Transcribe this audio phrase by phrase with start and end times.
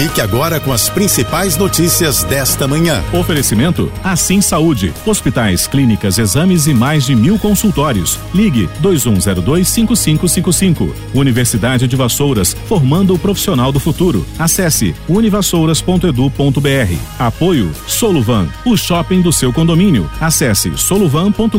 [0.00, 3.04] Fique agora com as principais notícias desta manhã.
[3.12, 4.94] Oferecimento Assim Saúde.
[5.04, 8.18] Hospitais, clínicas, exames e mais de mil consultórios.
[8.32, 10.90] Ligue 2102-5555.
[11.12, 14.24] Universidade de Vassouras, formando o profissional do futuro.
[14.38, 16.94] Acesse univassouras.edu.br.
[17.18, 20.10] Apoio Soluvan, o shopping do seu condomínio.
[20.18, 21.58] Acesse soluvan.com.br.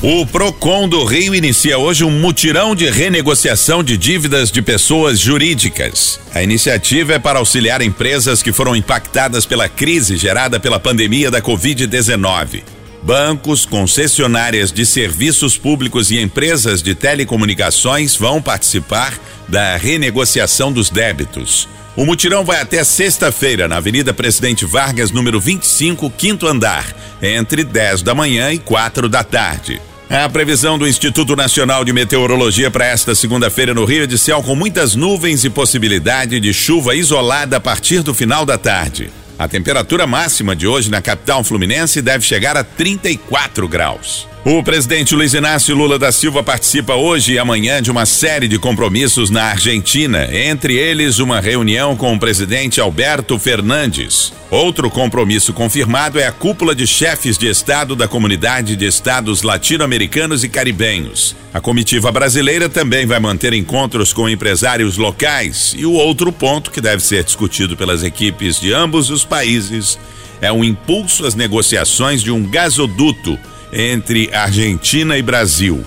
[0.00, 6.20] O Procon do Rio inicia hoje um mutirão de renegociação de dívidas de pessoas jurídicas.
[6.32, 11.40] A iniciativa é para auxiliar empresas que foram impactadas pela crise gerada pela pandemia da
[11.40, 12.62] Covid-19.
[13.02, 21.66] Bancos, concessionárias de serviços públicos e empresas de telecomunicações vão participar da renegociação dos débitos.
[21.96, 28.02] O mutirão vai até sexta-feira na Avenida Presidente Vargas, número 25, quinto andar, entre 10
[28.02, 29.80] da manhã e 4 da tarde.
[30.08, 34.42] A previsão do Instituto Nacional de Meteorologia para esta segunda-feira no Rio é de céu
[34.42, 39.10] com muitas nuvens e possibilidade de chuva isolada a partir do final da tarde.
[39.38, 44.28] A temperatura máxima de hoje na capital fluminense deve chegar a 34 graus.
[44.46, 48.58] O presidente Luiz Inácio Lula da Silva participa hoje e amanhã de uma série de
[48.58, 54.34] compromissos na Argentina, entre eles uma reunião com o presidente Alberto Fernandes.
[54.50, 60.44] Outro compromisso confirmado é a cúpula de chefes de Estado da Comunidade de Estados Latino-Americanos
[60.44, 61.34] e Caribenhos.
[61.54, 66.82] A comitiva brasileira também vai manter encontros com empresários locais e o outro ponto que
[66.82, 69.98] deve ser discutido pelas equipes de ambos os países
[70.42, 73.38] é o impulso às negociações de um gasoduto
[73.74, 75.84] entre Argentina e Brasil.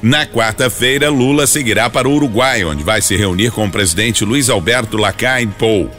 [0.00, 4.48] Na quarta-feira, Lula seguirá para o Uruguai, onde vai se reunir com o presidente Luiz
[4.48, 5.90] Alberto Lacaille Pou.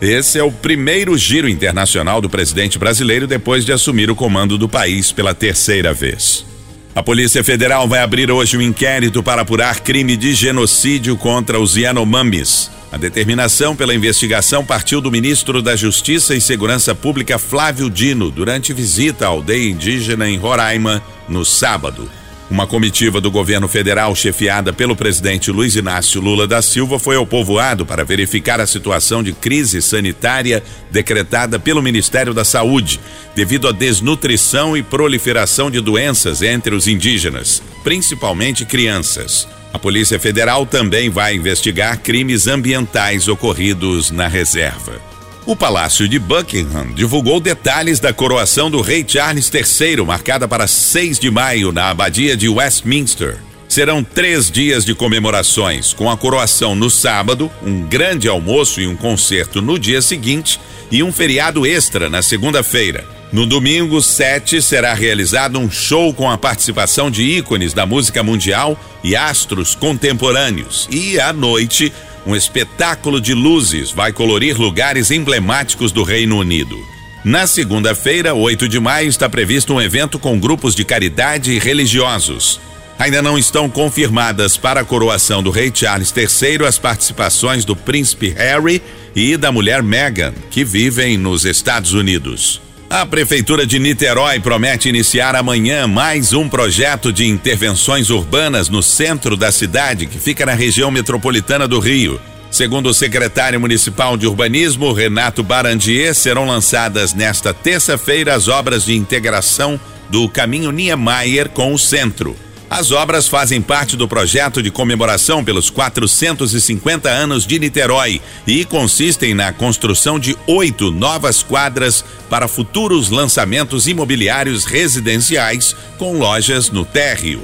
[0.00, 4.68] Esse é o primeiro giro internacional do presidente brasileiro depois de assumir o comando do
[4.68, 6.46] país pela terceira vez.
[6.94, 11.76] A Polícia Federal vai abrir hoje um inquérito para apurar crime de genocídio contra os
[11.76, 12.70] Yanomamis.
[12.92, 18.72] A determinação pela investigação partiu do ministro da Justiça e Segurança Pública Flávio Dino durante
[18.72, 22.10] visita à aldeia indígena em Roraima no sábado.
[22.50, 27.24] Uma comitiva do governo federal, chefiada pelo presidente Luiz Inácio Lula da Silva, foi ao
[27.24, 32.98] povoado para verificar a situação de crise sanitária decretada pelo Ministério da Saúde,
[33.36, 39.46] devido à desnutrição e proliferação de doenças entre os indígenas, principalmente crianças.
[39.72, 45.00] A Polícia Federal também vai investigar crimes ambientais ocorridos na reserva.
[45.46, 51.18] O Palácio de Buckingham divulgou detalhes da coroação do rei Charles III, marcada para 6
[51.18, 53.38] de maio na Abadia de Westminster.
[53.68, 58.96] Serão três dias de comemorações, com a coroação no sábado, um grande almoço e um
[58.96, 60.60] concerto no dia seguinte
[60.90, 63.19] e um feriado extra na segunda-feira.
[63.32, 68.78] No domingo 7 será realizado um show com a participação de ícones da música mundial
[69.04, 70.88] e astros contemporâneos.
[70.90, 71.92] E à noite,
[72.26, 76.76] um espetáculo de luzes vai colorir lugares emblemáticos do Reino Unido.
[77.24, 82.60] Na segunda-feira, 8 de maio, está previsto um evento com grupos de caridade e religiosos.
[82.98, 88.30] Ainda não estão confirmadas para a coroação do rei Charles III as participações do príncipe
[88.30, 88.82] Harry
[89.14, 92.60] e da mulher Meghan, que vivem nos Estados Unidos.
[92.90, 99.36] A Prefeitura de Niterói promete iniciar amanhã mais um projeto de intervenções urbanas no centro
[99.36, 102.20] da cidade, que fica na região metropolitana do Rio.
[102.50, 108.96] Segundo o secretário municipal de urbanismo, Renato Barandier, serão lançadas nesta terça-feira as obras de
[108.96, 109.78] integração
[110.08, 112.36] do caminho Niemeyer com o centro.
[112.70, 119.34] As obras fazem parte do projeto de comemoração pelos 450 anos de Niterói e consistem
[119.34, 127.42] na construção de oito novas quadras para futuros lançamentos imobiliários residenciais com lojas no térreo.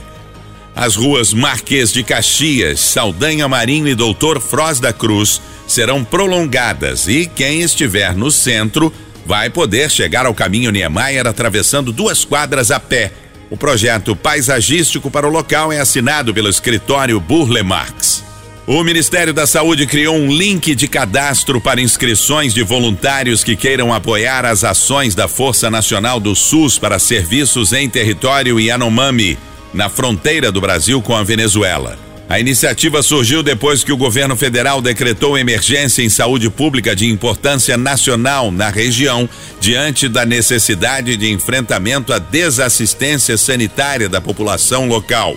[0.77, 7.27] As ruas Marquês de Caxias, Saldanha Marinho e Doutor Froz da Cruz serão prolongadas e
[7.27, 8.93] quem estiver no centro
[9.27, 15.27] vai poder chegar ao caminho Niemeyer atravessando duas quadras a pé o projeto paisagístico para
[15.27, 18.25] o local é assinado pelo escritório Burle Marx.
[18.67, 23.95] O Ministério da Saúde criou um link de cadastro para inscrições de voluntários que queiram
[23.95, 29.39] apoiar as ações da Força Nacional do SUS para serviços em território Yanomami,
[29.73, 32.06] na fronteira do Brasil com a Venezuela.
[32.29, 37.77] A iniciativa surgiu depois que o governo federal decretou emergência em saúde pública de importância
[37.77, 39.29] nacional na região,
[39.61, 45.37] diante da necessidade de enfrentamento à desassistência sanitária da população local.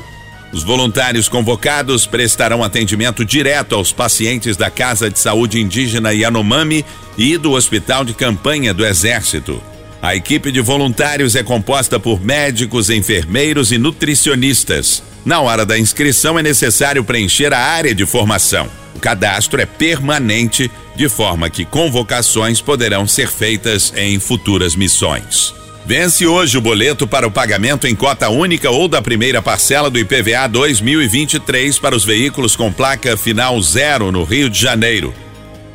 [0.52, 6.84] Os voluntários convocados prestarão atendimento direto aos pacientes da Casa de Saúde Indígena Yanomami
[7.16, 9.62] e do Hospital de Campanha do Exército.
[10.02, 15.04] A equipe de voluntários é composta por médicos, enfermeiros e nutricionistas.
[15.26, 18.70] Na hora da inscrição é necessário preencher a área de formação.
[18.96, 25.54] O cadastro é permanente, de forma que convocações poderão ser feitas em futuras missões.
[25.86, 30.00] Vence hoje o boleto para o pagamento em cota única ou da primeira parcela do
[30.00, 35.14] IPVA 2023 para os veículos com placa final zero no Rio de Janeiro.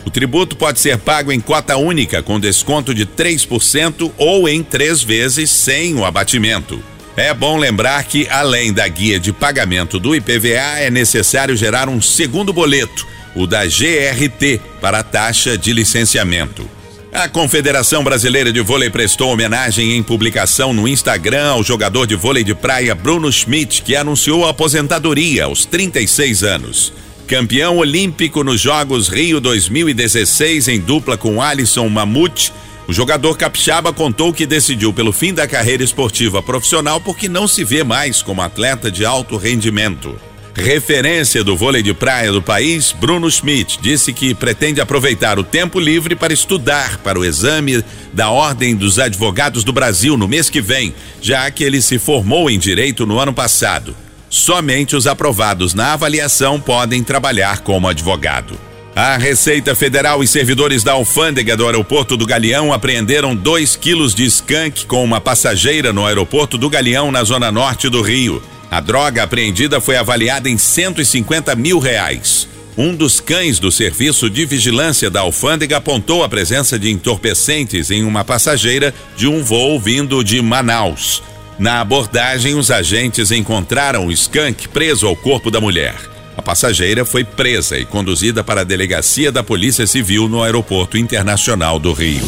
[0.04, 5.02] O tributo pode ser pago em cota única, com desconto de 3% ou em três
[5.02, 6.82] vezes sem o abatimento.
[7.16, 12.02] É bom lembrar que, além da guia de pagamento do IPVA, é necessário gerar um
[12.02, 13.06] segundo boleto,
[13.36, 16.68] o da GRT, para a taxa de licenciamento.
[17.12, 22.42] A Confederação Brasileira de Vôlei prestou homenagem em publicação no Instagram ao jogador de vôlei
[22.42, 26.92] de praia Bruno Schmidt, que anunciou a aposentadoria aos 36 anos.
[27.26, 32.52] Campeão olímpico nos Jogos Rio 2016 em dupla com Alisson Mamute,
[32.86, 37.64] o jogador capixaba contou que decidiu pelo fim da carreira esportiva profissional porque não se
[37.64, 40.14] vê mais como atleta de alto rendimento.
[40.54, 45.80] Referência do vôlei de praia do país, Bruno Schmidt disse que pretende aproveitar o tempo
[45.80, 47.82] livre para estudar para o exame
[48.12, 52.50] da Ordem dos Advogados do Brasil no mês que vem, já que ele se formou
[52.50, 53.96] em direito no ano passado.
[54.34, 58.58] Somente os aprovados na avaliação podem trabalhar como advogado.
[58.92, 64.24] A Receita Federal e servidores da alfândega do aeroporto do Galeão apreenderam 2 quilos de
[64.24, 68.42] skunk com uma passageira no aeroporto do Galeão, na zona norte do Rio.
[68.68, 72.48] A droga apreendida foi avaliada em 150 mil reais.
[72.76, 78.02] Um dos cães do serviço de vigilância da alfândega apontou a presença de entorpecentes em
[78.02, 81.22] uma passageira de um voo vindo de Manaus.
[81.58, 85.94] Na abordagem, os agentes encontraram o skunk preso ao corpo da mulher.
[86.36, 91.78] A passageira foi presa e conduzida para a delegacia da Polícia Civil no Aeroporto Internacional
[91.78, 92.24] do Rio.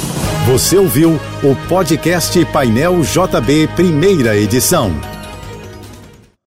[0.47, 5.16] Você ouviu o podcast Painel JB, primeira edição.